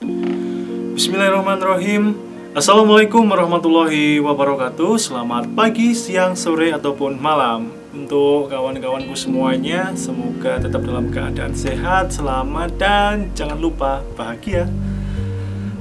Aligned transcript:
Bismillahirrahmanirrahim. 0.00 2.16
Assalamualaikum 2.56 3.20
warahmatullahi 3.20 4.16
wabarakatuh. 4.16 4.96
Selamat 4.96 5.44
pagi, 5.52 5.92
siang, 5.92 6.32
sore, 6.32 6.72
ataupun 6.72 7.20
malam. 7.20 7.68
Untuk 7.92 8.48
kawan-kawanku 8.48 9.12
semuanya 9.18 9.92
Semoga 9.98 10.56
tetap 10.56 10.88
dalam 10.88 11.12
keadaan 11.12 11.52
sehat, 11.52 12.16
selamat, 12.16 12.80
dan 12.80 13.28
jangan 13.36 13.60
lupa 13.60 14.00
bahagia. 14.16 14.72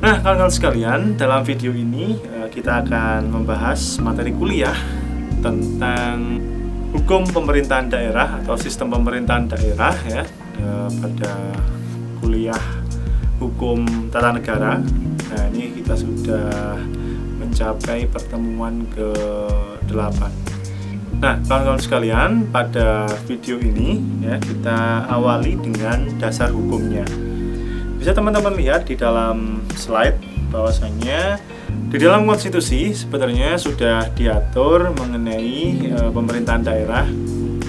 Nah 0.04 0.20
kawan-kawan 0.20 0.52
sekalian 0.52 1.16
Dalam 1.16 1.46
video 1.46 1.70
ini 1.70 2.18
eh, 2.20 2.48
kita 2.52 2.84
akan 2.84 3.30
membahas 3.30 4.02
materi 4.02 4.34
kuliah 4.34 4.76
Tentang 5.40 6.42
hukum 6.98 7.30
pemerintahan 7.30 7.94
daerah 7.94 8.42
Atau 8.42 8.58
sistem 8.58 8.90
pemerintahan 8.90 9.54
daerah 9.54 9.94
ya 10.10 10.26
eh, 10.58 10.90
Pada 10.98 11.34
kuliah 12.24 12.89
hukum 13.40 14.12
tata 14.12 14.36
negara. 14.36 14.84
Nah 15.32 15.44
ini 15.56 15.74
kita 15.80 15.96
sudah 15.96 16.76
mencapai 17.40 18.06
pertemuan 18.12 18.86
ke-8 18.94 20.50
Nah 21.20 21.36
kawan-kawan 21.44 21.84
sekalian 21.84 22.48
pada 22.48 23.04
video 23.28 23.60
ini 23.60 24.00
ya 24.24 24.40
kita 24.40 25.04
awali 25.12 25.60
dengan 25.60 26.08
dasar 26.16 26.48
hukumnya. 26.48 27.04
Bisa 28.00 28.16
teman-teman 28.16 28.56
lihat 28.56 28.88
di 28.88 28.96
dalam 28.96 29.60
slide 29.76 30.16
bahwasanya 30.48 31.36
di 31.92 31.98
dalam 32.00 32.24
konstitusi 32.24 32.96
sebenarnya 32.96 33.60
sudah 33.60 34.08
diatur 34.16 34.96
mengenai 34.96 35.92
e, 35.92 35.98
pemerintahan 36.08 36.64
daerah 36.64 37.06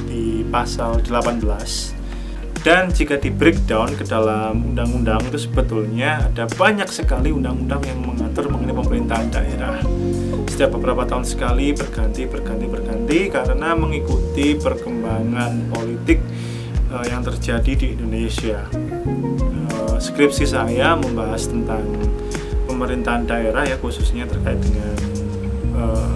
di 0.07 0.47
pasal 0.47 1.03
18 1.03 2.00
dan 2.61 2.93
jika 2.93 3.17
di 3.17 3.33
breakdown 3.33 3.97
ke 3.97 4.05
dalam 4.05 4.61
undang-undang 4.73 5.25
itu 5.33 5.49
sebetulnya 5.49 6.29
ada 6.29 6.45
banyak 6.45 6.93
sekali 6.93 7.33
undang-undang 7.33 7.81
yang 7.89 8.05
mengatur 8.05 8.53
mengenai 8.53 8.77
pemerintahan 8.77 9.29
daerah. 9.33 9.81
Setiap 10.45 10.77
beberapa 10.77 11.09
tahun 11.09 11.25
sekali 11.25 11.73
berganti, 11.73 12.29
berganti, 12.29 12.67
berganti 12.69 13.19
karena 13.33 13.73
mengikuti 13.73 14.61
perkembangan 14.61 15.73
politik 15.73 16.21
uh, 16.93 17.01
yang 17.09 17.25
terjadi 17.25 17.73
di 17.73 17.87
Indonesia. 17.97 18.69
Uh, 19.73 19.97
skripsi 19.97 20.45
saya 20.45 20.93
membahas 21.01 21.49
tentang 21.49 21.81
pemerintahan 22.69 23.25
daerah 23.25 23.65
ya 23.65 23.81
khususnya 23.81 24.29
terkait 24.29 24.61
dengan 24.61 24.97
uh, 25.81 26.13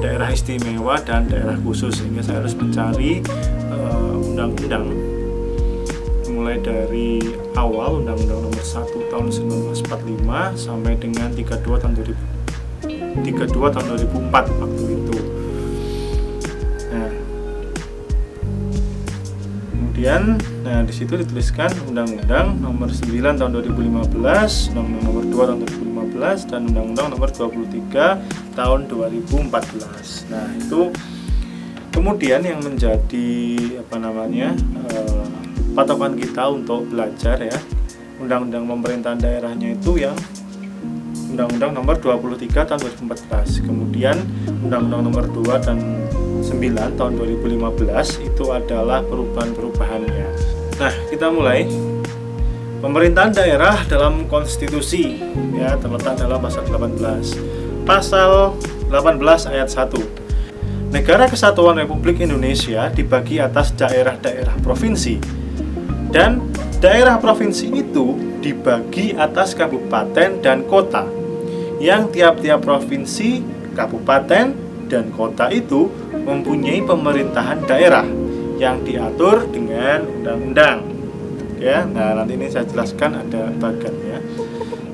daerah 0.00 0.32
istimewa 0.32 0.96
dan 1.04 1.28
daerah 1.28 1.60
khusus 1.60 2.00
sehingga 2.00 2.24
saya 2.24 2.40
harus 2.40 2.56
mencari 2.56 3.20
undang-undang 4.40 4.99
mulai 6.50 6.66
dari 6.66 7.22
awal 7.54 8.02
Undang-Undang 8.02 8.50
Nomor 8.50 8.58
1 8.58 8.90
Tahun 9.06 9.26
1945 9.86 10.58
sampai 10.58 10.98
dengan 10.98 11.30
32 11.30 11.62
tahun 11.62 11.94
2000 11.94 13.22
32 13.22 13.54
tahun 13.70 13.86
2004 13.94 14.58
waktu 14.58 14.82
itu. 14.90 15.18
Nah, 16.90 17.10
kemudian 19.70 20.42
nah 20.66 20.82
di 20.82 20.90
situ 20.90 21.14
dituliskan 21.22 21.70
Undang-Undang 21.86 22.58
Nomor 22.58 22.90
9 22.90 23.38
Tahun 23.38 23.50
2015, 23.54 24.74
Undang-Undang 24.74 25.06
Nomor 25.06 25.22
2 25.30 25.48
Tahun 25.54 25.58
2015 25.70 26.50
dan 26.50 26.60
Undang-Undang 26.66 27.06
Nomor 27.14 27.30
23 27.30 28.58
Tahun 28.58 28.80
2014. 28.90 30.34
Nah, 30.34 30.50
itu 30.58 30.90
kemudian 31.94 32.42
yang 32.42 32.58
menjadi 32.58 33.30
apa 33.86 34.02
namanya? 34.02 34.50
Uh, 34.90 35.49
patokan 35.80 36.12
kita 36.12 36.44
untuk 36.52 36.92
belajar 36.92 37.40
ya. 37.40 37.56
Undang-undang 38.20 38.68
pemerintahan 38.68 39.16
daerahnya 39.16 39.72
itu 39.72 39.96
yang 39.96 40.12
Undang-Undang 41.32 41.72
nomor 41.72 41.96
23 41.96 42.52
tahun 42.68 42.80
2014 43.00 43.64
kemudian 43.64 44.16
Undang-Undang 44.60 45.02
nomor 45.08 45.24
2 45.24 45.56
dan 45.64 45.78
9 46.44 47.00
tahun 47.00 47.12
2015 47.16 48.28
itu 48.28 48.44
adalah 48.52 49.00
perubahan-perubahannya. 49.08 50.28
Nah 50.76 50.92
kita 51.08 51.32
mulai. 51.32 51.64
Pemerintahan 52.80 53.32
daerah 53.36 53.76
dalam 53.84 54.24
konstitusi 54.24 55.20
ya 55.52 55.76
terletak 55.76 56.16
dalam 56.16 56.40
pasal 56.40 56.64
18 56.64 57.84
pasal 57.84 58.56
18 58.88 59.52
ayat 59.52 59.68
1 59.68 60.88
Negara 60.88 61.28
Kesatuan 61.28 61.76
Republik 61.76 62.24
Indonesia 62.24 62.88
dibagi 62.88 63.36
atas 63.36 63.76
daerah-daerah 63.76 64.56
provinsi 64.64 65.39
dan 66.10 66.42
daerah 66.82 67.18
provinsi 67.22 67.70
itu 67.70 68.18
dibagi 68.42 69.14
atas 69.14 69.54
kabupaten 69.54 70.42
dan 70.42 70.66
kota 70.66 71.06
yang 71.80 72.12
tiap-tiap 72.12 72.60
provinsi, 72.60 73.40
kabupaten, 73.72 74.52
dan 74.90 75.04
kota 75.14 75.48
itu 75.48 75.88
mempunyai 76.12 76.84
pemerintahan 76.84 77.64
daerah 77.64 78.04
yang 78.60 78.84
diatur 78.84 79.48
dengan 79.48 80.04
undang-undang. 80.04 80.84
Ya, 81.56 81.88
nah 81.88 82.20
nanti 82.20 82.36
ini 82.36 82.52
saya 82.52 82.68
jelaskan 82.68 83.16
ada 83.16 83.48
bagannya. 83.56 84.20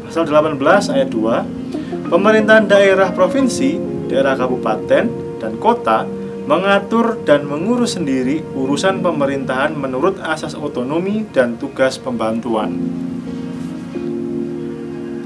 Pasal 0.07 0.31
18 0.31 0.95
ayat 0.95 1.09
2, 1.11 2.11
pemerintahan 2.11 2.67
daerah 2.71 3.11
provinsi, 3.11 3.79
daerah 4.07 4.39
kabupaten, 4.39 5.05
dan 5.43 5.53
kota 5.59 6.07
mengatur 6.47 7.27
dan 7.27 7.43
mengurus 7.43 7.99
sendiri 7.99 8.39
urusan 8.55 9.03
pemerintahan 9.03 9.75
menurut 9.75 10.23
asas 10.23 10.55
otonomi 10.55 11.27
dan 11.35 11.59
tugas 11.59 11.99
pembantuan. 11.99 12.71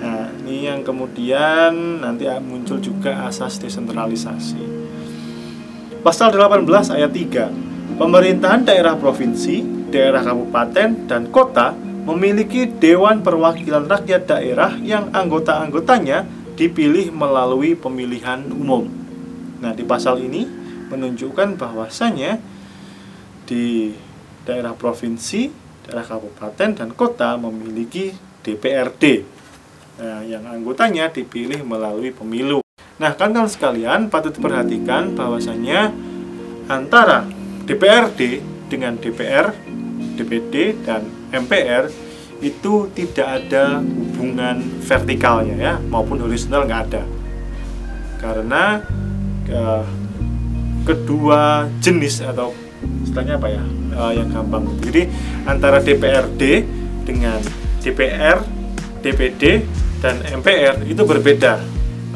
Nah, 0.00 0.32
ini 0.48 0.64
yang 0.64 0.80
kemudian 0.80 2.00
nanti 2.00 2.24
muncul 2.40 2.80
juga 2.80 3.28
asas 3.28 3.60
desentralisasi. 3.60 4.64
Pasal 6.00 6.32
18 6.32 6.64
ayat 6.96 7.12
3. 7.12 8.00
Pemerintahan 8.00 8.64
daerah 8.64 8.96
provinsi, 8.96 9.60
daerah 9.92 10.24
kabupaten, 10.24 11.04
dan 11.04 11.28
kota 11.28 11.76
memiliki 12.08 12.64
Dewan 12.64 13.20
Perwakilan 13.20 13.84
Rakyat 13.84 14.24
Daerah 14.24 14.72
yang 14.80 15.12
anggota-anggotanya 15.12 16.24
dipilih 16.56 17.12
melalui 17.12 17.76
pemilihan 17.76 18.40
umum. 18.48 18.88
Nah, 19.60 19.76
di 19.76 19.84
pasal 19.84 20.24
ini 20.24 20.59
menunjukkan 20.90 21.54
bahwasanya 21.54 22.42
di 23.46 23.94
daerah 24.42 24.74
provinsi, 24.74 25.50
daerah 25.86 26.02
kabupaten 26.02 26.70
dan 26.74 26.88
kota 26.92 27.38
memiliki 27.38 28.10
DPRD 28.42 29.24
nah, 30.02 30.22
yang 30.26 30.44
anggotanya 30.50 31.08
dipilih 31.08 31.62
melalui 31.62 32.10
pemilu. 32.10 32.60
Nah, 33.00 33.16
kan 33.16 33.32
sekalian 33.48 34.12
patut 34.12 34.34
diperhatikan 34.36 35.16
bahwasanya 35.16 35.94
antara 36.68 37.24
DPRD 37.64 38.42
dengan 38.68 38.98
DPR, 39.00 39.54
DPD 40.20 40.84
dan 40.84 41.06
MPR 41.32 42.10
itu 42.40 42.88
tidak 42.96 43.28
ada 43.44 43.84
hubungan 43.84 44.64
vertikalnya 44.80 45.56
ya 45.60 45.74
maupun 45.76 46.24
horizontal 46.24 46.64
nggak 46.64 46.82
ada 46.88 47.04
karena 48.16 48.80
uh, 49.52 49.84
kedua 50.84 51.68
jenis 51.80 52.24
atau 52.24 52.54
istilahnya 53.04 53.36
apa 53.36 53.48
ya 53.50 53.62
uh, 53.96 54.12
yang 54.14 54.28
gampang. 54.32 54.64
Jadi 54.80 55.08
antara 55.44 55.82
DPRD 55.82 56.42
dengan 57.04 57.40
DPR 57.80 58.60
DPD 59.00 59.64
dan 60.00 60.20
MPR 60.24 60.84
itu 60.84 61.02
berbeda 61.04 61.60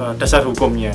uh, 0.00 0.12
dasar 0.16 0.44
hukumnya. 0.44 0.92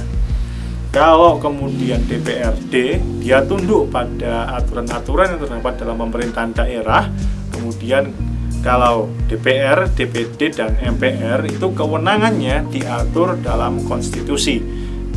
Kalau 0.90 1.38
kemudian 1.38 2.02
DPRD 2.10 2.98
dia 3.22 3.46
tunduk 3.46 3.94
pada 3.94 4.58
aturan-aturan 4.58 5.38
yang 5.38 5.40
terdapat 5.46 5.74
dalam 5.78 6.02
pemerintahan 6.02 6.52
daerah 6.58 7.06
kemudian 7.54 8.10
kalau 8.60 9.08
DPR, 9.32 9.88
DPD, 9.88 10.52
dan 10.52 10.76
MPR 10.84 11.48
itu 11.48 11.72
kewenangannya 11.72 12.68
diatur 12.68 13.40
dalam 13.40 13.88
konstitusi 13.88 14.60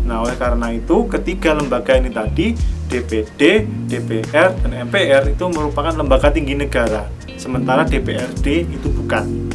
Nah, 0.02 0.26
oleh 0.26 0.34
karena 0.34 0.74
itu, 0.74 1.06
ketiga 1.06 1.54
lembaga 1.54 1.94
ini 1.94 2.10
tadi, 2.10 2.54
DPD, 2.90 3.64
DPR, 3.88 4.52
dan 4.60 4.70
MPR 4.90 5.32
itu 5.32 5.44
merupakan 5.48 5.94
lembaga 5.94 6.28
tinggi 6.28 6.58
negara, 6.58 7.06
sementara 7.38 7.86
DPRD 7.86 8.66
itu 8.66 8.88
bukan. 8.90 9.48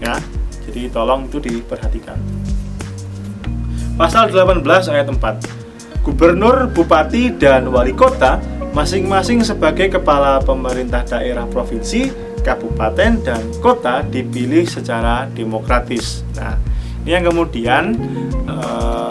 Ya, 0.00 0.16
jadi 0.66 0.88
tolong 0.90 1.28
itu 1.28 1.38
diperhatikan. 1.38 2.18
Pasal 3.96 4.28
18 4.28 4.60
ayat 4.92 5.08
4. 5.08 6.02
Gubernur, 6.04 6.68
bupati, 6.72 7.32
dan 7.36 7.68
wali 7.72 7.94
kota 7.96 8.42
masing-masing 8.76 9.40
sebagai 9.40 9.88
kepala 9.88 10.36
pemerintah 10.42 11.00
daerah 11.06 11.48
provinsi, 11.48 12.12
kabupaten, 12.44 13.24
dan 13.24 13.42
kota 13.64 14.04
dipilih 14.04 14.68
secara 14.68 15.24
demokratis. 15.32 16.26
Nah, 16.36 16.60
ini 17.06 17.14
yang 17.14 17.24
kemudian 17.30 17.94
uh, 18.50 19.05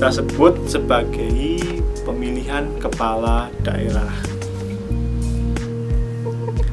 kita 0.00 0.24
sebut 0.24 0.56
sebagai 0.64 1.60
pemilihan 2.08 2.64
kepala 2.80 3.52
daerah. 3.60 4.08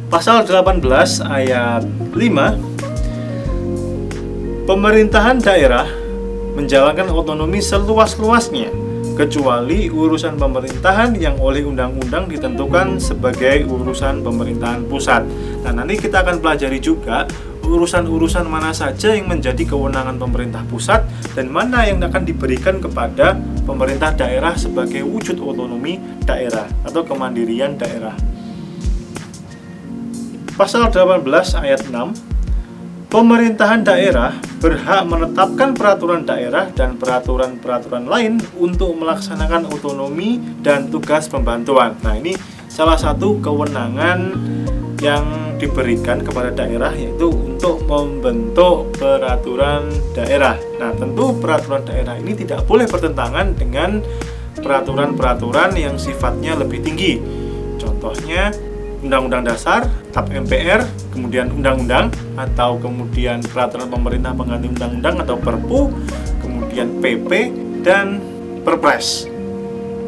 Pasal 0.08 0.48
18 0.48 0.80
ayat 1.28 1.84
5 1.84 4.64
pemerintahan 4.64 5.44
daerah 5.44 5.92
menjalankan 6.56 7.12
otonomi 7.12 7.60
seluas-luasnya 7.60 8.72
kecuali 9.20 9.92
urusan 9.92 10.40
pemerintahan 10.40 11.20
yang 11.20 11.36
oleh 11.44 11.68
undang-undang 11.68 12.32
ditentukan 12.32 12.96
sebagai 12.96 13.68
urusan 13.68 14.24
pemerintahan 14.24 14.88
pusat. 14.88 15.28
Nah, 15.68 15.76
nanti 15.76 16.00
kita 16.00 16.24
akan 16.24 16.40
pelajari 16.40 16.80
juga 16.80 17.28
urusan-urusan 17.68 18.48
mana 18.48 18.72
saja 18.72 19.12
yang 19.12 19.28
menjadi 19.28 19.68
kewenangan 19.68 20.16
pemerintah 20.16 20.64
pusat 20.72 21.04
dan 21.36 21.52
mana 21.52 21.84
yang 21.84 22.00
akan 22.00 22.24
diberikan 22.24 22.80
kepada 22.80 23.36
pemerintah 23.68 24.16
daerah 24.16 24.56
sebagai 24.56 25.04
wujud 25.04 25.36
otonomi 25.44 26.00
daerah 26.24 26.66
atau 26.88 27.04
kemandirian 27.04 27.76
daerah. 27.76 28.16
Pasal 30.56 30.90
18 30.90 31.22
ayat 31.62 31.86
6 31.86 32.38
Pemerintahan 33.08 33.88
daerah 33.88 34.36
berhak 34.60 35.08
menetapkan 35.08 35.72
peraturan 35.72 36.28
daerah 36.28 36.68
dan 36.76 37.00
peraturan-peraturan 37.00 38.04
lain 38.04 38.36
untuk 38.60 39.00
melaksanakan 39.00 39.64
otonomi 39.72 40.44
dan 40.60 40.92
tugas 40.92 41.32
pembantuan. 41.32 41.96
Nah, 42.04 42.20
ini 42.20 42.36
salah 42.68 43.00
satu 43.00 43.40
kewenangan 43.40 44.36
yang 45.00 45.47
diberikan 45.58 46.22
kepada 46.22 46.54
daerah 46.54 46.94
yaitu 46.94 47.34
untuk 47.34 47.82
membentuk 47.90 48.94
peraturan 48.96 49.90
daerah. 50.14 50.56
Nah, 50.78 50.94
tentu 50.94 51.34
peraturan 51.38 51.84
daerah 51.84 52.16
ini 52.18 52.38
tidak 52.38 52.64
boleh 52.70 52.86
bertentangan 52.86 53.58
dengan 53.58 54.00
peraturan-peraturan 54.58 55.74
yang 55.78 55.98
sifatnya 55.98 56.58
lebih 56.58 56.82
tinggi. 56.82 57.18
Contohnya 57.78 58.54
Undang-Undang 58.98 59.44
Dasar, 59.46 59.86
TAP 60.10 60.34
MPR, 60.34 60.82
kemudian 61.14 61.54
Undang-Undang 61.54 62.10
atau 62.34 62.82
kemudian 62.82 63.46
peraturan 63.46 63.90
pemerintah 63.94 64.34
pengganti 64.34 64.68
Undang-Undang 64.74 65.16
atau 65.22 65.36
Perpu, 65.38 65.82
kemudian 66.42 66.98
PP 66.98 67.32
dan 67.86 68.22
Perpres. 68.66 69.30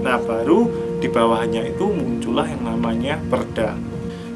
Nah, 0.02 0.18
baru 0.18 0.66
di 1.00 1.08
bawahnya 1.08 1.64
itu 1.70 1.86
muncullah 1.86 2.50
yang 2.50 2.66
namanya 2.66 3.16
Perda. 3.30 3.89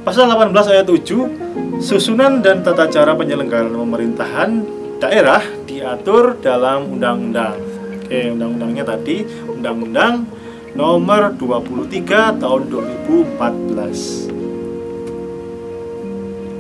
Pasal 0.04 0.28
18 0.28 0.52
ayat 0.68 0.84
7, 0.84 1.80
susunan 1.80 2.44
dan 2.44 2.60
tata 2.60 2.92
cara 2.92 3.16
penyelenggaraan 3.16 3.72
pemerintahan 3.72 4.52
daerah 5.00 5.40
diatur 5.64 6.36
dalam 6.44 7.00
undang-undang. 7.00 7.56
Oke, 8.04 8.36
undang-undangnya 8.36 8.84
tadi 8.84 9.24
Undang-Undang 9.48 10.28
Nomor 10.76 11.40
23 11.40 12.36
Tahun 12.36 12.62
2014. 12.68 14.28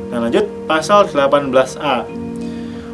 Nah 0.08 0.24
lanjut 0.24 0.46
pasal 0.64 1.12
18A 1.12 2.23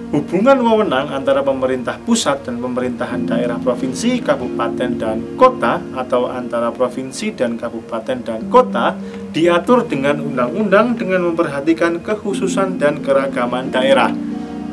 Hubungan 0.09 0.57
wewenang 0.65 1.13
antara 1.13 1.45
pemerintah 1.45 2.01
pusat 2.01 2.41
dan 2.41 2.57
pemerintahan 2.57 3.29
daerah 3.29 3.61
provinsi, 3.61 4.17
kabupaten, 4.25 4.97
dan 4.97 5.37
kota 5.37 5.77
atau 5.93 6.25
antara 6.25 6.73
provinsi 6.73 7.37
dan 7.37 7.61
kabupaten 7.61 8.17
dan 8.25 8.49
kota 8.49 8.97
diatur 9.29 9.85
dengan 9.85 10.17
undang-undang 10.17 10.97
dengan 10.97 11.29
memperhatikan 11.29 12.01
kekhususan 12.01 12.81
dan 12.81 13.05
keragaman 13.05 13.69
daerah. 13.69 14.09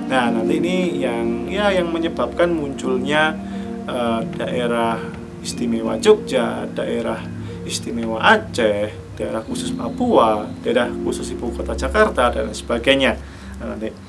Nah, 0.08 0.32
nanti 0.32 0.56
ini 0.56 1.04
yang 1.04 1.52
ya 1.52 1.68
yang 1.68 1.92
menyebabkan 1.92 2.56
munculnya 2.56 3.36
uh, 3.84 4.24
daerah 4.40 4.96
istimewa 5.44 6.00
Jogja, 6.00 6.64
daerah 6.72 7.20
istimewa 7.68 8.24
Aceh, 8.24 8.88
daerah 9.20 9.44
khusus 9.44 9.68
Papua, 9.76 10.48
daerah 10.64 10.88
khusus 11.04 11.28
ibu 11.36 11.52
kota 11.52 11.76
Jakarta 11.76 12.32
dan 12.32 12.56
sebagainya. 12.56 13.20
Nah, 13.60 13.76
nanti. 13.76 14.05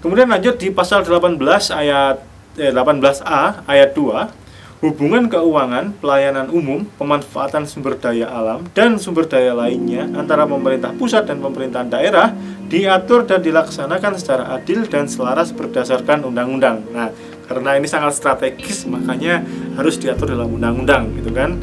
Kemudian 0.00 0.28
lanjut 0.28 0.60
di 0.60 0.68
pasal 0.70 1.02
18 1.02 1.40
ayat 1.72 2.16
eh, 2.60 2.72
18A 2.72 3.66
ayat 3.66 3.90
2 3.96 4.46
hubungan 4.84 5.24
keuangan, 5.32 5.96
pelayanan 6.04 6.52
umum, 6.52 6.84
pemanfaatan 7.00 7.64
sumber 7.64 7.96
daya 7.96 8.28
alam, 8.28 8.68
dan 8.76 9.00
sumber 9.00 9.24
daya 9.24 9.56
lainnya 9.56 10.04
antara 10.12 10.44
pemerintah 10.44 10.92
pusat 10.92 11.24
dan 11.24 11.40
pemerintahan 11.40 11.88
daerah 11.88 12.36
diatur 12.68 13.24
dan 13.24 13.40
dilaksanakan 13.40 14.20
secara 14.20 14.52
adil 14.52 14.84
dan 14.84 15.08
selaras 15.08 15.56
berdasarkan 15.56 16.28
undang-undang. 16.28 16.84
Nah, 16.92 17.08
karena 17.48 17.80
ini 17.80 17.88
sangat 17.88 18.20
strategis, 18.20 18.84
makanya 18.84 19.40
harus 19.80 19.96
diatur 19.96 20.28
dalam 20.28 20.52
undang-undang, 20.52 21.08
gitu 21.16 21.32
kan? 21.32 21.56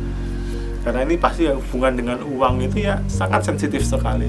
karena 0.84 1.00
ini 1.08 1.16
pasti 1.16 1.48
hubungan 1.48 1.96
dengan 1.96 2.20
uang 2.28 2.68
itu 2.68 2.84
ya 2.84 3.00
sangat 3.08 3.48
sensitif 3.48 3.88
sekali 3.88 4.28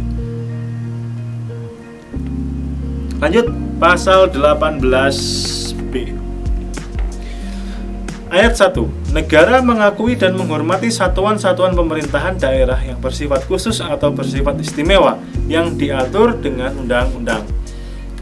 lanjut 3.24 3.48
pasal 3.80 4.28
18b 4.28 6.12
Ayat 8.28 8.52
1. 8.52 9.16
Negara 9.16 9.64
mengakui 9.64 10.12
dan 10.18 10.36
menghormati 10.36 10.92
satuan-satuan 10.92 11.72
pemerintahan 11.72 12.36
daerah 12.36 12.76
yang 12.82 13.00
bersifat 13.00 13.48
khusus 13.48 13.80
atau 13.80 14.12
bersifat 14.12 14.60
istimewa 14.60 15.16
yang 15.48 15.72
diatur 15.78 16.36
dengan 16.36 16.74
undang-undang. 16.76 17.46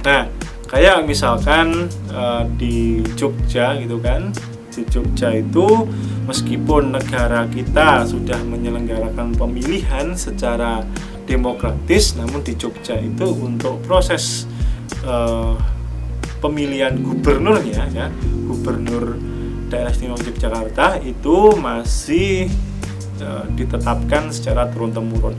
Nah, 0.07 0.29
kayak 0.71 1.03
misalkan 1.09 1.89
uh, 2.13 2.45
di 2.61 3.03
Jogja 3.17 3.75
gitu 3.81 3.99
kan, 3.99 4.31
di 4.71 4.85
Jogja 4.87 5.33
itu 5.33 5.89
meskipun 6.29 6.93
negara 6.93 7.49
kita 7.49 8.05
sudah 8.05 8.39
menyelenggarakan 8.45 9.33
pemilihan 9.35 10.13
secara 10.13 10.85
demokratis 11.25 12.15
namun 12.21 12.45
di 12.45 12.53
Jogja 12.53 13.01
itu 13.01 13.33
untuk 13.33 13.81
proses 13.89 14.45
uh, 15.05 15.57
pemilihan 16.43 16.99
gubernurnya 16.99 17.87
ya 17.95 18.07
gubernur 18.47 19.19
daerah 19.71 19.95
istimewa 19.95 20.21
Yogyakarta 20.21 21.01
itu 21.01 21.57
masih 21.57 22.51
uh, 23.23 23.47
ditetapkan 23.57 24.29
secara 24.35 24.69
turun 24.69 24.93
temurun 24.93 25.35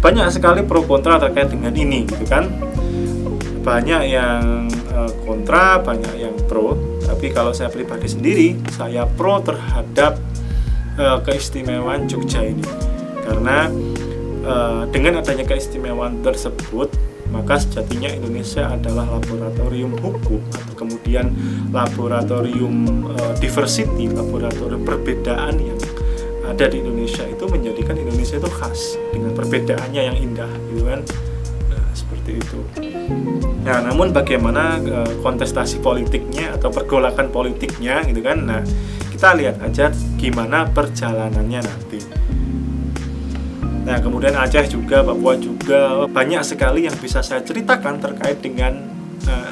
banyak 0.00 0.32
sekali 0.32 0.64
pro 0.64 0.80
kontra 0.88 1.20
terkait 1.20 1.52
dengan 1.52 1.76
ini 1.76 2.08
gitu 2.08 2.24
kan? 2.24 2.48
Banyak 3.60 4.02
yang 4.08 4.64
uh, 4.96 5.12
kontra 5.28 5.76
banyak 5.76 6.16
yang 6.16 6.32
pro. 6.48 6.72
Tapi 7.04 7.28
kalau 7.36 7.52
saya 7.52 7.68
pribadi 7.68 8.08
sendiri 8.08 8.56
saya 8.72 9.04
pro 9.04 9.44
terhadap 9.44 10.16
uh, 10.96 11.20
keistimewaan 11.20 12.08
Jogja 12.08 12.40
ini. 12.48 12.64
Karena 13.20 13.68
uh, 14.40 14.88
dengan 14.88 15.20
adanya 15.20 15.44
keistimewaan 15.44 16.24
tersebut 16.24 16.96
maka 17.30 17.62
sejatinya 17.62 18.10
Indonesia 18.10 18.68
adalah 18.68 19.06
laboratorium 19.18 19.94
hukum 19.98 20.42
atau 20.50 20.74
kemudian 20.74 21.32
laboratorium 21.70 23.06
uh, 23.14 23.32
diversity 23.38 24.10
laboratorium 24.10 24.82
perbedaan 24.82 25.56
yang 25.58 25.78
ada 26.50 26.66
di 26.66 26.82
Indonesia 26.82 27.22
itu 27.24 27.46
menjadikan 27.46 27.94
Indonesia 27.94 28.36
itu 28.36 28.50
khas 28.50 28.98
dengan 29.14 29.32
perbedaannya 29.32 30.02
yang 30.02 30.16
indah 30.18 30.50
gitu 30.74 30.82
kan 30.82 31.00
seperti 32.00 32.40
itu. 32.40 32.58
Nah, 33.62 33.78
namun 33.84 34.10
bagaimana 34.10 34.80
uh, 34.80 35.12
kontestasi 35.20 35.84
politiknya 35.84 36.56
atau 36.56 36.72
pergolakan 36.72 37.28
politiknya 37.28 38.02
gitu 38.08 38.20
kan? 38.24 38.38
Nah, 38.46 38.62
kita 39.12 39.36
lihat 39.36 39.60
aja 39.60 39.92
gimana 40.16 40.66
perjalanannya 40.70 41.60
nanti. 41.60 42.00
Nah, 43.90 43.98
kemudian 43.98 44.38
Aceh 44.38 44.70
juga, 44.70 45.02
Papua 45.02 45.34
juga 45.34 46.06
banyak 46.06 46.46
sekali 46.46 46.86
yang 46.86 46.94
bisa 47.02 47.26
saya 47.26 47.42
ceritakan 47.42 47.98
terkait 47.98 48.38
dengan 48.38 48.86
uh, 49.26 49.50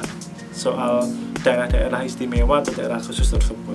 soal 0.54 1.10
daerah-daerah 1.42 2.06
istimewa 2.06 2.62
atau 2.62 2.70
daerah 2.70 3.02
khusus 3.02 3.26
tersebut. 3.26 3.74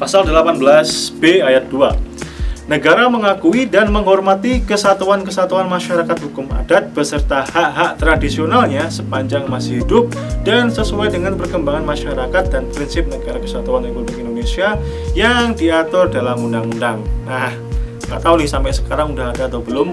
Pasal 0.00 0.24
18B 0.24 1.44
ayat 1.44 1.68
2 1.68 2.64
Negara 2.64 3.04
mengakui 3.12 3.68
dan 3.68 3.92
menghormati 3.92 4.64
kesatuan-kesatuan 4.64 5.68
masyarakat 5.68 6.16
hukum 6.24 6.48
adat 6.56 6.96
beserta 6.96 7.44
hak-hak 7.44 8.00
tradisionalnya 8.00 8.88
sepanjang 8.88 9.44
masih 9.44 9.84
hidup 9.84 10.08
dan 10.40 10.72
sesuai 10.72 11.12
dengan 11.12 11.36
perkembangan 11.36 11.84
masyarakat 11.84 12.44
dan 12.48 12.64
prinsip 12.72 13.04
negara 13.12 13.36
kesatuan 13.36 13.84
Republik 13.84 14.24
Indonesia 14.24 14.80
yang 15.12 15.52
diatur 15.52 16.08
dalam 16.08 16.40
undang-undang. 16.40 17.04
Nah, 17.28 17.52
nggak 18.14 18.22
tahu 18.22 18.34
nih 18.38 18.46
sampai 18.46 18.70
sekarang 18.70 19.18
udah 19.18 19.34
ada 19.34 19.50
atau 19.50 19.58
belum 19.58 19.88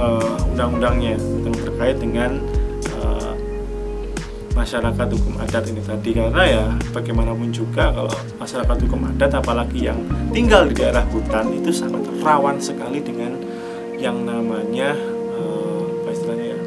uh, 0.00 0.48
undang-undangnya 0.56 1.20
yang 1.20 1.52
terkait 1.52 2.00
dengan 2.00 2.40
masyarakat 4.58 5.08
hukum 5.14 5.38
adat 5.38 5.64
ini 5.70 5.80
tadi. 5.80 6.10
Karena 6.12 6.42
ya 6.44 6.64
bagaimanapun 6.90 7.48
juga 7.54 7.94
kalau 7.94 8.12
masyarakat 8.42 8.76
hukum 8.84 9.00
adat 9.14 9.32
apalagi 9.38 9.86
yang 9.86 10.02
tinggal 10.34 10.66
di 10.66 10.74
daerah 10.74 11.06
hutan 11.08 11.54
itu 11.54 11.70
sangat 11.70 12.02
rawan 12.20 12.58
sekali 12.58 12.98
dengan 12.98 13.38
yang 13.96 14.26
namanya 14.26 14.92
uh, 15.32 16.02
apa 16.02 16.08
istilahnya 16.10 16.46
ya 16.52 16.58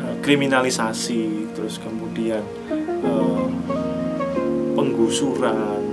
uh, 0.00 0.14
kriminalisasi 0.22 1.52
terus 1.52 1.82
kemudian 1.82 2.42
uh, 3.04 3.46
penggusuran 4.78 5.52
uh, 5.52 5.83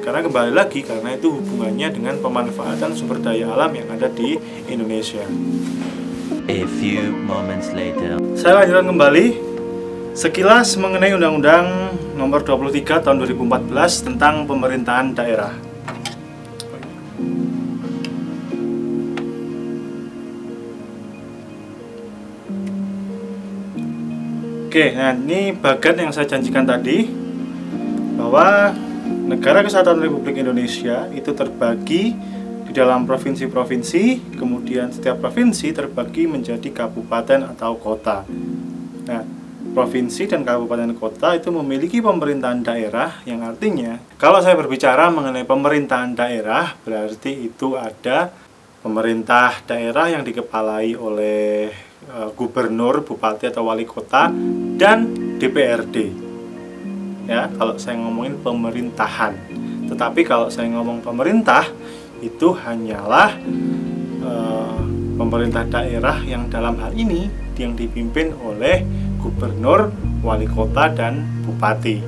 karena 0.00 0.24
kembali 0.24 0.52
lagi 0.56 0.80
karena 0.80 1.12
itu 1.12 1.28
hubungannya 1.28 1.88
dengan 1.92 2.16
pemanfaatan 2.24 2.96
sumber 2.96 3.20
daya 3.20 3.52
alam 3.52 3.70
yang 3.76 3.88
ada 3.92 4.08
di 4.08 4.40
Indonesia. 4.66 5.22
A 6.48 6.60
few 6.80 7.14
moments 7.28 7.70
later. 7.76 8.16
Saya 8.34 8.64
lanjutkan 8.64 8.90
kembali 8.90 9.26
Sekilas 10.10 10.74
mengenai 10.74 11.14
Undang-Undang 11.14 11.66
Nomor 12.18 12.42
23 12.42 13.06
Tahun 13.06 13.16
2014 13.22 13.70
tentang 14.10 14.42
Pemerintahan 14.48 15.14
Daerah. 15.14 15.54
Oke, 24.70 24.94
nah 24.94 25.14
ini 25.14 25.54
bagian 25.54 25.98
yang 25.98 26.12
saya 26.14 26.26
janjikan 26.30 26.62
tadi 26.62 27.06
bahwa 28.14 28.70
negara 29.30 29.62
kesatuan 29.62 30.02
Republik 30.02 30.42
Indonesia 30.42 31.06
itu 31.14 31.30
terbagi 31.30 32.18
di 32.66 32.72
dalam 32.74 33.06
provinsi-provinsi, 33.06 34.34
kemudian 34.34 34.90
setiap 34.90 35.22
provinsi 35.22 35.70
terbagi 35.70 36.26
menjadi 36.26 36.66
kabupaten 36.70 37.54
atau 37.54 37.78
kota. 37.78 38.26
Nah, 39.06 39.22
provinsi 39.70 40.26
dan 40.26 40.42
kabupaten 40.42 40.90
kota 40.98 41.38
itu 41.38 41.54
memiliki 41.54 42.02
pemerintahan 42.02 42.62
daerah 42.66 43.22
yang 43.22 43.46
artinya 43.46 44.02
kalau 44.18 44.42
saya 44.42 44.58
berbicara 44.58 45.06
mengenai 45.14 45.46
pemerintahan 45.46 46.18
daerah 46.18 46.74
berarti 46.82 47.46
itu 47.46 47.78
ada 47.78 48.34
pemerintah 48.82 49.62
daerah 49.62 50.10
yang 50.10 50.26
dikepalai 50.26 50.98
oleh 50.98 51.70
e, 52.02 52.18
gubernur, 52.34 53.06
bupati 53.06 53.46
atau 53.46 53.70
wali 53.70 53.86
kota 53.86 54.32
dan 54.74 55.06
DPRD. 55.38 56.29
Ya, 57.30 57.46
kalau 57.54 57.78
saya 57.78 57.94
ngomongin 57.94 58.42
pemerintahan. 58.42 59.38
Tetapi 59.86 60.26
kalau 60.26 60.50
saya 60.50 60.66
ngomong 60.74 60.98
pemerintah 60.98 61.62
itu 62.18 62.50
hanyalah 62.50 63.38
e, 64.18 64.32
pemerintah 65.14 65.62
daerah 65.62 66.18
yang 66.26 66.50
dalam 66.50 66.74
hal 66.82 66.90
ini 66.90 67.30
yang 67.54 67.78
dipimpin 67.78 68.34
oleh 68.42 68.82
gubernur, 69.22 69.94
wali 70.26 70.50
kota, 70.50 70.90
dan 70.90 71.22
bupati. 71.46 72.02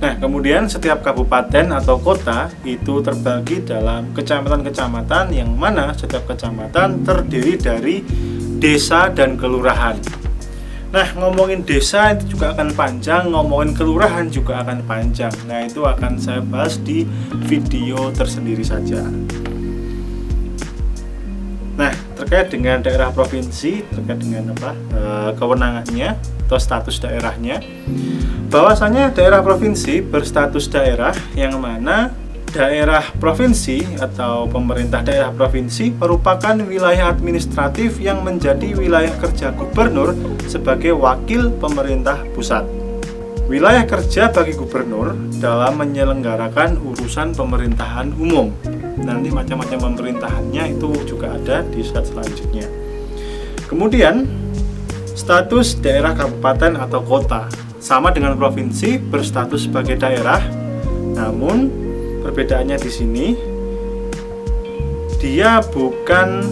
Nah, 0.00 0.16
kemudian 0.16 0.64
setiap 0.64 1.04
kabupaten 1.04 1.76
atau 1.76 2.00
kota 2.00 2.48
itu 2.64 3.04
terbagi 3.04 3.68
dalam 3.68 4.16
kecamatan-kecamatan 4.16 5.28
yang 5.36 5.52
mana 5.52 5.92
setiap 5.92 6.24
kecamatan 6.24 7.04
terdiri 7.04 7.60
dari 7.60 7.96
desa 8.62 9.10
dan 9.10 9.34
kelurahan. 9.34 9.98
Nah, 10.94 11.08
ngomongin 11.18 11.66
desa 11.66 12.14
itu 12.14 12.36
juga 12.36 12.54
akan 12.54 12.78
panjang, 12.78 13.32
ngomongin 13.32 13.74
kelurahan 13.74 14.30
juga 14.30 14.62
akan 14.62 14.86
panjang. 14.86 15.34
Nah, 15.50 15.66
itu 15.66 15.82
akan 15.82 16.20
saya 16.20 16.38
bahas 16.38 16.78
di 16.78 17.02
video 17.50 18.14
tersendiri 18.14 18.62
saja. 18.62 19.02
Nah, 21.74 21.90
terkait 22.14 22.52
dengan 22.52 22.84
daerah 22.84 23.10
provinsi, 23.10 23.82
terkait 23.88 24.20
dengan 24.20 24.52
apa 24.52 24.76
e, 24.92 25.00
kewenangannya 25.40 26.14
atau 26.44 26.60
status 26.60 27.00
daerahnya, 27.00 27.64
bahwasanya 28.52 29.16
daerah 29.16 29.40
provinsi 29.40 30.04
berstatus 30.04 30.68
daerah 30.68 31.16
yang 31.32 31.56
mana 31.56 32.12
daerah 32.52 33.00
provinsi 33.16 33.96
atau 33.96 34.44
pemerintah 34.44 35.00
daerah 35.00 35.32
provinsi 35.32 35.96
merupakan 35.96 36.52
wilayah 36.60 37.08
administratif 37.08 37.96
yang 37.96 38.20
menjadi 38.20 38.76
wilayah 38.76 39.10
kerja 39.16 39.56
gubernur 39.56 40.12
sebagai 40.44 40.92
wakil 40.92 41.48
pemerintah 41.56 42.20
pusat. 42.36 42.68
Wilayah 43.48 43.88
kerja 43.88 44.28
bagi 44.28 44.52
gubernur 44.54 45.16
dalam 45.40 45.80
menyelenggarakan 45.80 46.78
urusan 46.78 47.32
pemerintahan 47.32 48.12
umum. 48.14 48.52
Nanti 49.02 49.32
macam-macam 49.32 49.92
pemerintahannya 49.92 50.78
itu 50.78 50.92
juga 51.08 51.34
ada 51.34 51.64
di 51.66 51.80
slide 51.82 52.06
selanjutnya. 52.06 52.68
Kemudian 53.66 54.28
status 55.16 55.80
daerah 55.80 56.12
kabupaten 56.12 56.76
atau 56.76 57.00
kota. 57.00 57.48
Sama 57.82 58.14
dengan 58.14 58.38
provinsi 58.38 58.94
berstatus 59.02 59.66
sebagai 59.66 59.98
daerah 59.98 60.38
namun 61.12 61.81
perbedaannya 62.22 62.78
di 62.78 62.90
sini 62.90 63.26
dia 65.18 65.58
bukan 65.60 66.42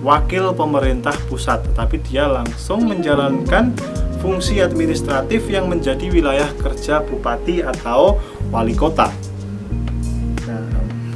wakil 0.00 0.56
pemerintah 0.56 1.14
pusat 1.28 1.64
tetapi 1.68 2.00
dia 2.00 2.24
langsung 2.24 2.88
menjalankan 2.88 3.76
fungsi 4.18 4.64
administratif 4.64 5.46
yang 5.52 5.68
menjadi 5.68 6.08
wilayah 6.10 6.48
kerja 6.58 7.04
bupati 7.04 7.62
atau 7.62 8.18
wali 8.50 8.72
kota 8.72 9.12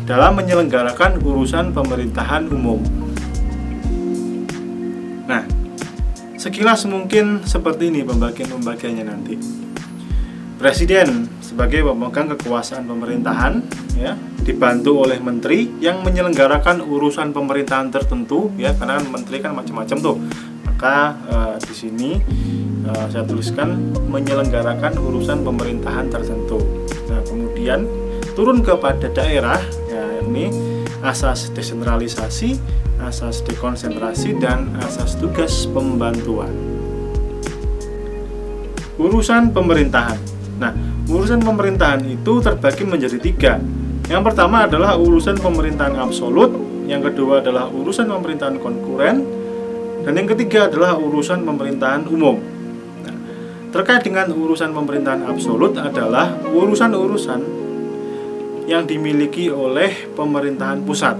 dalam 0.02 0.36
menyelenggarakan 0.36 1.24
urusan 1.24 1.72
pemerintahan 1.72 2.44
umum. 2.52 2.84
Nah, 5.24 5.46
sekilas 6.36 6.84
mungkin 6.84 7.46
seperti 7.48 7.88
ini 7.88 8.04
pembagian-pembagiannya 8.04 9.04
nanti. 9.08 9.34
Presiden 10.60 11.31
sebagai 11.52 11.84
pemegang 11.84 12.32
kekuasaan 12.32 12.88
pemerintahan 12.88 13.60
ya 14.00 14.16
dibantu 14.40 15.04
oleh 15.04 15.20
menteri 15.20 15.68
yang 15.78 16.00
menyelenggarakan 16.00 16.80
urusan 16.80 17.30
pemerintahan 17.30 17.92
tertentu 17.92 18.48
ya 18.56 18.72
karena 18.72 18.98
kan 18.98 19.06
menteri 19.12 19.36
kan 19.44 19.52
macam-macam 19.52 19.96
tuh 20.00 20.16
maka 20.64 20.96
uh, 21.28 21.56
di 21.60 21.74
sini 21.76 22.10
uh, 22.88 23.06
saya 23.12 23.22
tuliskan 23.28 23.92
menyelenggarakan 24.08 24.96
urusan 24.98 25.44
pemerintahan 25.44 26.08
tertentu 26.08 26.58
nah 27.06 27.20
kemudian 27.28 27.84
turun 28.32 28.64
kepada 28.64 29.12
daerah 29.12 29.60
yakni 30.32 30.48
asas 31.02 31.50
desentralisasi, 31.50 32.56
asas 33.02 33.42
dekonsentrasi, 33.44 34.38
dan 34.38 34.70
asas 34.80 35.18
tugas 35.18 35.66
pembantuan. 35.68 36.54
Urusan 38.96 39.50
pemerintahan. 39.50 40.16
Nah, 40.60 40.72
urusan 41.08 41.40
pemerintahan 41.40 42.02
itu 42.04 42.42
terbagi 42.42 42.84
menjadi 42.84 43.18
tiga. 43.20 43.52
Yang 44.10 44.22
pertama 44.32 44.66
adalah 44.66 44.98
urusan 44.98 45.38
pemerintahan 45.38 45.96
absolut, 45.96 46.52
yang 46.84 47.00
kedua 47.00 47.40
adalah 47.40 47.70
urusan 47.70 48.10
pemerintahan 48.10 48.58
konkuren, 48.58 49.24
dan 50.02 50.12
yang 50.18 50.28
ketiga 50.34 50.66
adalah 50.66 50.98
urusan 50.98 51.46
pemerintahan 51.46 52.04
umum. 52.10 52.36
Nah, 53.06 53.16
terkait 53.70 54.02
dengan 54.02 54.28
urusan 54.34 54.74
pemerintahan 54.74 55.22
absolut 55.30 55.78
adalah 55.78 56.34
urusan-urusan 56.50 57.40
yang 58.66 58.86
dimiliki 58.86 59.50
oleh 59.50 60.10
pemerintahan 60.14 60.82
pusat. 60.82 61.18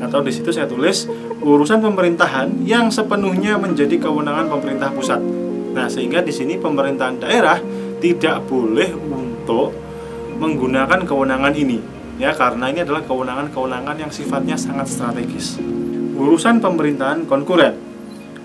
Atau 0.00 0.24
di 0.24 0.32
situ 0.32 0.48
saya 0.50 0.64
tulis 0.64 1.04
urusan 1.44 1.84
pemerintahan 1.84 2.64
yang 2.64 2.88
sepenuhnya 2.88 3.60
menjadi 3.60 4.00
kewenangan 4.00 4.48
pemerintah 4.48 4.88
pusat. 4.94 5.20
Nah, 5.70 5.86
sehingga 5.86 6.24
di 6.24 6.32
sini 6.34 6.58
pemerintahan 6.58 7.20
daerah 7.20 7.58
tidak 8.00 8.48
boleh 8.48 8.90
untuk 8.96 9.76
menggunakan 10.40 11.04
kewenangan 11.04 11.52
ini 11.52 12.00
ya 12.20 12.36
karena 12.36 12.68
ini 12.68 12.84
adalah 12.84 13.00
kewenangan-kewenangan 13.08 13.96
yang 13.96 14.12
sifatnya 14.12 14.56
sangat 14.60 14.92
strategis. 14.92 15.56
Urusan 16.20 16.60
pemerintahan 16.60 17.24
konkuren 17.24 17.72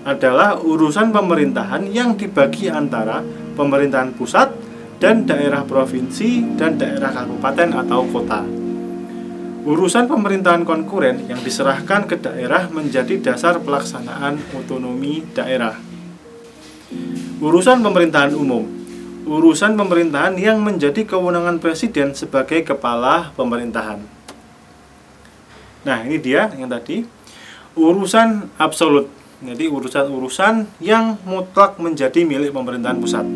adalah 0.08 0.56
urusan 0.56 1.12
pemerintahan 1.12 1.92
yang 1.92 2.16
dibagi 2.16 2.72
antara 2.72 3.20
pemerintahan 3.52 4.16
pusat 4.16 4.48
dan 4.96 5.28
daerah 5.28 5.60
provinsi 5.68 6.56
dan 6.56 6.80
daerah 6.80 7.12
kabupaten 7.12 7.76
atau 7.84 8.00
kota. 8.08 8.40
Urusan 9.66 10.08
pemerintahan 10.08 10.62
konkuren 10.64 11.26
yang 11.28 11.42
diserahkan 11.42 12.06
ke 12.08 12.16
daerah 12.16 12.70
menjadi 12.72 13.18
dasar 13.18 13.60
pelaksanaan 13.60 14.40
otonomi 14.56 15.26
daerah. 15.36 15.74
Urusan 17.42 17.82
pemerintahan 17.82 18.32
umum 18.32 18.75
urusan 19.26 19.74
pemerintahan 19.74 20.38
yang 20.38 20.62
menjadi 20.62 21.02
kewenangan 21.02 21.58
presiden 21.58 22.14
sebagai 22.14 22.62
kepala 22.62 23.34
pemerintahan. 23.34 24.00
Nah, 25.82 25.98
ini 26.06 26.22
dia 26.22 26.50
yang 26.54 26.70
tadi 26.70 27.02
urusan 27.74 28.54
absolut. 28.56 29.10
Jadi 29.36 29.68
urusan-urusan 29.68 30.80
yang 30.80 31.20
mutlak 31.28 31.76
menjadi 31.76 32.24
milik 32.24 32.56
pemerintahan 32.56 32.96
pusat 32.96 33.26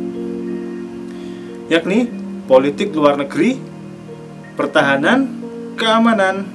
yakni 1.70 2.11
politik 2.50 2.90
luar 2.90 3.14
negeri, 3.14 3.54
pertahanan, 4.59 5.30
keamanan, 5.78 6.50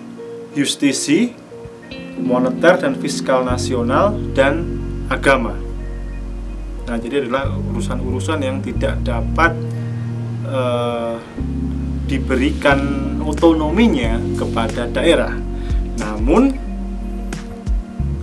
justisi, 0.51 1.32
moneter 2.20 2.84
dan 2.84 3.00
fiskal 3.00 3.48
nasional, 3.48 4.12
dan 4.36 4.68
agama. 5.08 5.65
Nah, 6.86 6.98
jadi 7.01 7.25
adalah 7.25 7.50
urusan-urusan 7.74 8.39
yang 8.46 8.62
tidak 8.62 9.01
dapat 9.01 9.58
uh, 10.46 11.18
diberikan 12.06 12.80
otonominya 13.25 14.22
kepada 14.38 14.86
daerah. 14.86 15.34
Namun, 15.98 16.54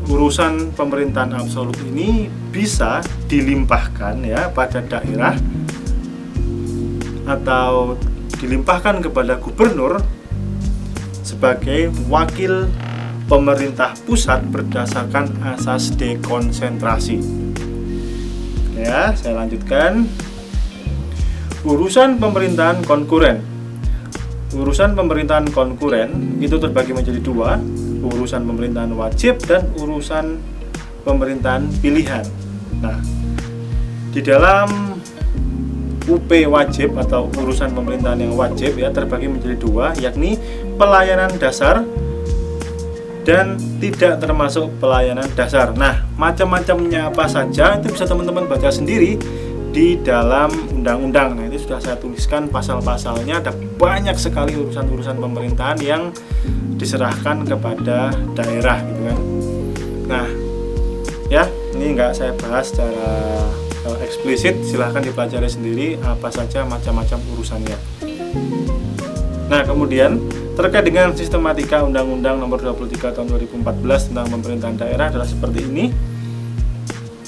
urusan 0.06 0.70
pemerintahan 0.78 1.34
absolut 1.34 1.78
ini 1.82 2.30
bisa 2.54 3.02
dilimpahkan 3.26 4.22
ya 4.22 4.50
pada 4.54 4.78
daerah 4.84 5.34
atau 7.26 7.96
dilimpahkan 8.38 9.02
kepada 9.02 9.38
gubernur 9.38 10.02
sebagai 11.22 11.90
wakil 12.10 12.66
pemerintah 13.30 13.94
pusat 14.04 14.42
berdasarkan 14.50 15.32
asas 15.56 15.94
dekonsentrasi. 15.94 17.41
Ya, 18.72 19.12
saya 19.12 19.44
lanjutkan. 19.44 20.08
Urusan 21.62 22.18
pemerintahan 22.18 22.82
konkuren. 22.82 23.44
Urusan 24.52 24.98
pemerintahan 24.98 25.46
konkuren 25.52 26.40
itu 26.42 26.58
terbagi 26.58 26.92
menjadi 26.92 27.20
dua, 27.22 27.56
urusan 28.02 28.42
pemerintahan 28.44 28.92
wajib 28.92 29.40
dan 29.46 29.70
urusan 29.78 30.42
pemerintahan 31.06 31.70
pilihan. 31.80 32.26
Nah, 32.82 32.98
di 34.12 34.20
dalam 34.20 34.98
UP 36.10 36.30
wajib 36.50 36.98
atau 36.98 37.30
urusan 37.38 37.70
pemerintahan 37.72 38.18
yang 38.26 38.34
wajib 38.34 38.74
ya 38.74 38.90
terbagi 38.90 39.30
menjadi 39.30 39.56
dua, 39.56 39.94
yakni 40.02 40.34
pelayanan 40.74 41.30
dasar 41.38 41.86
dan 43.22 43.54
tidak 43.78 44.18
termasuk 44.18 44.70
pelayanan 44.82 45.26
dasar. 45.38 45.70
Nah, 45.74 46.02
macam-macamnya 46.18 47.10
apa 47.10 47.30
saja 47.30 47.78
itu 47.78 47.94
bisa 47.94 48.04
teman-teman 48.06 48.50
baca 48.50 48.68
sendiri 48.70 49.18
di 49.72 49.96
dalam 50.02 50.52
undang-undang. 50.74 51.38
Nah, 51.38 51.48
itu 51.48 51.64
sudah 51.64 51.80
saya 51.80 51.96
tuliskan 51.96 52.50
pasal-pasalnya. 52.50 53.40
Ada 53.40 53.52
banyak 53.80 54.14
sekali 54.18 54.58
urusan-urusan 54.58 55.16
pemerintahan 55.16 55.78
yang 55.80 56.12
diserahkan 56.76 57.46
kepada 57.46 58.12
daerah 58.34 58.78
gitu 58.84 59.02
kan. 59.06 59.18
Nah, 60.10 60.26
ya 61.30 61.46
ini 61.72 61.96
nggak 61.96 62.12
saya 62.12 62.34
bahas 62.36 62.68
secara 62.74 63.08
uh, 63.86 63.98
eksplisit. 64.02 64.60
Silahkan 64.66 65.00
dipelajari 65.00 65.48
sendiri 65.48 65.88
apa 66.02 66.28
saja 66.28 66.66
macam-macam 66.66 67.18
urusannya. 67.38 67.78
Nah, 69.48 69.62
kemudian 69.64 70.20
Terkait 70.52 70.84
dengan 70.84 71.16
sistematika 71.16 71.80
Undang-Undang 71.80 72.36
Nomor 72.36 72.60
23 72.60 73.16
Tahun 73.16 73.24
2014 73.24 74.12
tentang 74.12 74.28
pemerintahan 74.28 74.76
daerah 74.76 75.08
adalah 75.08 75.24
seperti 75.24 75.64
ini. 75.64 75.88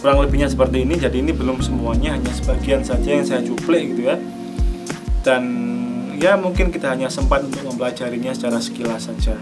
Kurang 0.04 0.20
lebihnya 0.20 0.52
seperti 0.52 0.84
ini. 0.84 1.00
Jadi 1.00 1.24
ini 1.24 1.32
belum 1.32 1.64
semuanya, 1.64 2.20
hanya 2.20 2.28
sebagian 2.36 2.84
saja 2.84 3.16
yang 3.16 3.24
saya 3.24 3.40
cuplik 3.40 3.96
gitu 3.96 4.12
ya. 4.12 4.20
Dan 5.24 5.42
ya 6.20 6.36
mungkin 6.36 6.68
kita 6.68 6.92
hanya 6.92 7.08
sempat 7.08 7.48
untuk 7.48 7.64
mempelajarinya 7.64 8.36
secara 8.36 8.60
sekilas 8.60 9.08
saja. 9.08 9.40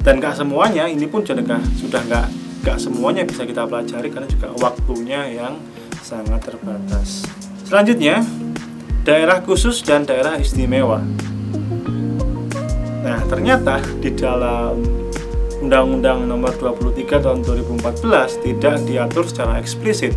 Dan 0.00 0.16
gak 0.16 0.40
semuanya, 0.40 0.88
ini 0.88 1.04
pun 1.04 1.20
sudah 1.20 1.60
sudah 1.76 2.00
nggak 2.08 2.26
gak 2.64 2.78
semuanya 2.80 3.28
bisa 3.28 3.44
kita 3.44 3.68
pelajari 3.68 4.08
karena 4.08 4.24
juga 4.32 4.48
waktunya 4.56 5.28
yang 5.28 5.60
sangat 6.00 6.40
terbatas. 6.40 7.28
Selanjutnya, 7.68 8.24
daerah 9.04 9.44
khusus 9.44 9.84
dan 9.84 10.08
daerah 10.08 10.40
istimewa. 10.40 11.04
Nah, 13.10 13.26
ternyata 13.26 13.82
di 13.98 14.14
dalam 14.14 14.78
Undang-Undang 15.58 16.30
Nomor 16.30 16.54
23 16.54 17.18
Tahun 17.18 17.42
2014 17.42 18.38
tidak 18.38 18.86
diatur 18.86 19.26
secara 19.26 19.58
eksplisit. 19.58 20.14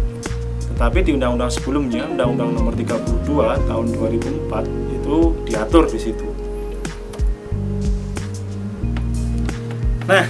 Tetapi 0.70 1.02
di 1.02 1.18
undang-undang 1.18 1.50
sebelumnya, 1.50 2.06
Undang-Undang 2.06 2.54
Nomor 2.54 2.78
32 2.78 3.66
Tahun 3.66 3.88
2004 3.98 4.70
itu 4.94 5.18
diatur 5.50 5.90
di 5.90 5.98
situ. 5.98 6.28
Nah, 10.06 10.30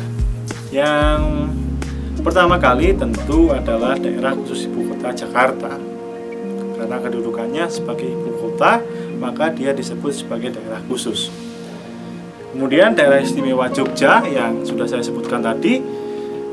yang 0.71 1.51
pertama 2.23 2.55
kali 2.63 2.95
tentu 2.95 3.51
adalah 3.51 3.99
daerah 3.99 4.31
khusus 4.39 4.71
ibu 4.71 4.87
kota 4.87 5.11
Jakarta. 5.11 5.75
Karena 6.79 6.95
kedudukannya 6.95 7.67
sebagai 7.67 8.07
ibu 8.07 8.31
kota, 8.39 8.79
maka 9.19 9.51
dia 9.51 9.75
disebut 9.75 10.15
sebagai 10.15 10.55
daerah 10.55 10.79
khusus. 10.87 11.42
Kemudian 12.53 12.93
daerah 12.93 13.17
istimewa 13.17 13.65
Jogja 13.73 14.21
yang 14.29 14.61
sudah 14.61 14.85
saya 14.85 15.01
sebutkan 15.01 15.41
tadi. 15.41 15.81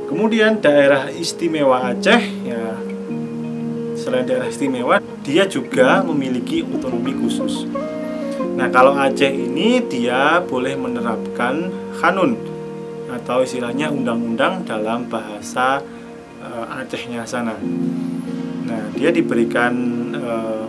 Kemudian 0.08 0.58
daerah 0.58 1.12
istimewa 1.12 1.92
Aceh 1.92 2.22
ya 2.42 2.72
selain 4.00 4.24
daerah 4.24 4.48
istimewa 4.48 4.96
dia 5.20 5.44
juga 5.44 6.00
memiliki 6.00 6.64
otonomi 6.64 7.12
khusus. 7.20 7.68
Nah, 8.56 8.72
kalau 8.72 8.96
Aceh 8.96 9.28
ini 9.28 9.84
dia 9.84 10.40
boleh 10.40 10.72
menerapkan 10.74 11.68
kanun 12.00 12.34
atau 13.12 13.44
istilahnya 13.44 13.92
undang-undang 13.92 14.64
dalam 14.64 15.04
bahasa 15.04 15.84
uh, 16.40 16.80
Acehnya 16.80 17.28
sana. 17.28 17.54
Nah, 18.64 18.82
dia 18.96 19.12
diberikan 19.12 19.72
uh, 20.16 20.66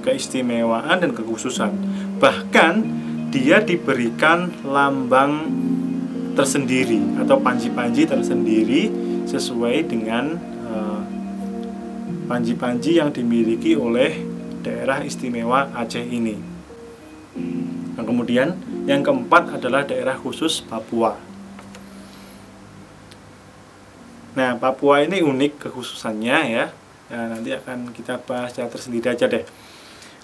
keistimewaan 0.00 1.04
dan 1.04 1.12
kekhususan. 1.12 1.72
Bahkan 2.16 3.03
dia 3.34 3.58
diberikan 3.58 4.54
lambang 4.62 5.50
tersendiri 6.38 7.02
atau 7.18 7.42
panji-panji 7.42 8.06
tersendiri 8.06 8.94
sesuai 9.26 9.90
dengan 9.90 10.38
eh, 10.38 11.02
panji-panji 12.30 13.02
yang 13.02 13.10
dimiliki 13.10 13.74
oleh 13.74 14.22
daerah 14.62 15.02
istimewa 15.02 15.74
Aceh 15.74 16.06
ini. 16.06 16.38
Nah, 17.98 18.06
kemudian 18.06 18.54
yang 18.86 19.02
keempat 19.02 19.58
adalah 19.58 19.82
daerah 19.82 20.14
khusus 20.14 20.62
Papua. 20.62 21.18
Nah, 24.38 24.58
Papua 24.58 25.02
ini 25.02 25.22
unik 25.22 25.66
kekhususannya 25.66 26.38
ya. 26.54 26.66
ya 27.10 27.20
nanti 27.30 27.50
akan 27.54 27.90
kita 27.90 28.18
bahas 28.22 28.54
secara 28.54 28.70
tersendiri 28.70 29.10
aja 29.10 29.26
deh. 29.26 29.42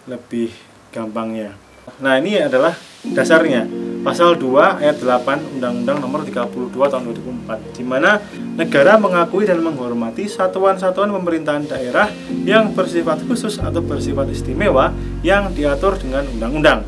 Lebih 0.06 0.50
gampangnya. 0.90 1.54
Nah, 2.02 2.18
ini 2.18 2.38
adalah 2.38 2.74
dasarnya 3.04 3.64
pasal 4.00 4.36
2 4.36 4.80
ayat 4.80 4.96
8 5.00 5.56
Undang-Undang 5.56 5.98
Nomor 6.00 6.24
32 6.24 6.72
Tahun 6.72 7.04
2004 7.04 7.76
di 7.76 7.84
mana 7.84 8.20
negara 8.56 8.96
mengakui 8.96 9.44
dan 9.44 9.60
menghormati 9.60 10.24
satuan-satuan 10.28 11.12
pemerintahan 11.12 11.68
daerah 11.68 12.08
yang 12.44 12.72
bersifat 12.72 13.24
khusus 13.28 13.60
atau 13.60 13.80
bersifat 13.84 14.28
istimewa 14.32 14.92
yang 15.20 15.52
diatur 15.52 16.00
dengan 16.00 16.24
undang-undang. 16.32 16.80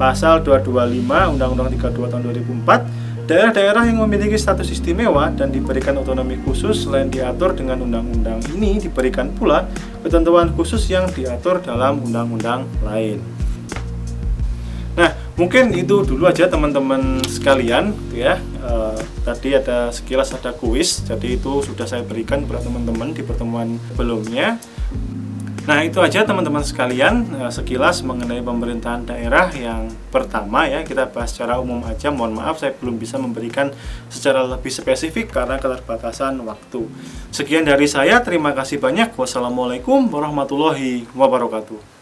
Pasal 0.00 0.40
225 0.40 1.36
Undang-Undang 1.36 1.68
32 1.76 2.12
Tahun 2.12 2.22
2004 2.24 3.02
Daerah-daerah 3.22 3.86
yang 3.86 4.02
memiliki 4.02 4.34
status 4.34 4.66
istimewa 4.66 5.30
dan 5.30 5.54
diberikan 5.54 5.94
otonomi 5.94 6.42
khusus 6.42 6.84
selain 6.84 7.06
diatur 7.06 7.54
dengan 7.54 7.78
undang-undang 7.80 8.42
ini 8.50 8.82
diberikan 8.82 9.30
pula 9.30 9.70
ketentuan 10.02 10.50
khusus 10.58 10.90
yang 10.90 11.06
diatur 11.06 11.62
dalam 11.62 12.02
undang-undang 12.02 12.66
lain. 12.82 13.22
Mungkin 15.32 15.72
itu 15.72 16.04
dulu 16.04 16.28
aja 16.28 16.44
teman-teman 16.44 17.24
sekalian 17.24 17.96
ya. 18.12 18.36
E, 18.60 18.72
tadi 19.24 19.56
ada 19.56 19.88
sekilas 19.88 20.36
ada 20.36 20.52
kuis, 20.52 21.00
jadi 21.08 21.40
itu 21.40 21.64
sudah 21.64 21.88
saya 21.88 22.04
berikan 22.04 22.44
kepada 22.44 22.68
teman-teman 22.68 23.16
di 23.16 23.24
pertemuan 23.24 23.80
sebelumnya. 23.88 24.60
Nah 25.62 25.78
itu 25.86 26.02
aja 26.02 26.26
teman-teman 26.28 26.60
sekalian 26.60 27.32
e, 27.32 27.40
sekilas 27.48 28.04
mengenai 28.04 28.44
pemerintahan 28.44 29.08
daerah 29.08 29.48
yang 29.56 29.88
pertama 30.12 30.68
ya 30.68 30.84
kita 30.84 31.08
bahas 31.08 31.32
secara 31.32 31.56
umum 31.56 31.80
aja. 31.88 32.12
Mohon 32.12 32.36
maaf 32.36 32.60
saya 32.60 32.76
belum 32.76 33.00
bisa 33.00 33.16
memberikan 33.16 33.72
secara 34.12 34.44
lebih 34.44 34.68
spesifik 34.68 35.32
karena 35.32 35.56
keterbatasan 35.56 36.44
waktu. 36.44 36.84
Sekian 37.32 37.64
dari 37.64 37.88
saya, 37.88 38.20
terima 38.20 38.52
kasih 38.52 38.76
banyak. 38.76 39.16
Wassalamualaikum 39.16 40.12
warahmatullahi 40.12 41.08
wabarakatuh. 41.16 42.01